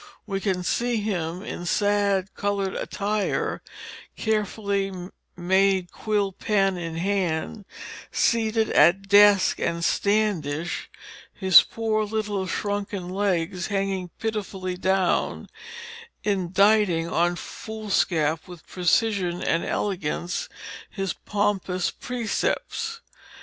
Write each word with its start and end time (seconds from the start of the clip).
We 0.25 0.39
can 0.41 0.63
see 0.63 0.97
him 0.97 1.43
in 1.43 1.67
sad 1.67 2.33
colored 2.33 2.73
attire, 2.73 3.61
carefully 4.17 4.91
made 5.37 5.91
quill 5.91 6.31
pen 6.31 6.75
in 6.75 6.95
hand, 6.95 7.65
seated 8.11 8.71
at 8.71 9.07
desk 9.07 9.59
and 9.59 9.85
standish, 9.85 10.89
his 11.35 11.61
poor 11.61 12.03
little 12.03 12.47
shrunken 12.47 13.09
legs 13.09 13.67
hanging 13.67 14.09
pitifully 14.17 14.75
down, 14.75 15.49
inditing 16.23 17.07
on 17.07 17.35
foolscap 17.35 18.47
with 18.47 18.65
precision 18.65 19.43
and 19.43 19.63
elegance 19.63 20.49
his 20.89 21.13
pompous 21.13 21.91
precepts. 21.91 23.01